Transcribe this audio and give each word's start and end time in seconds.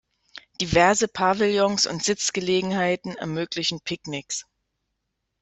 Diverse 0.59 1.07
Pavillons 1.07 1.85
und 1.85 2.03
Sitzgelegenheiten 2.03 3.15
ermöglichen 3.17 3.81
Picknicks. 3.81 4.47